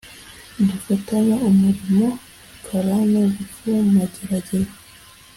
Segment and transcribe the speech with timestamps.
[0.67, 2.07] dufatanye umurimo
[2.65, 4.71] karani ngufu mageragere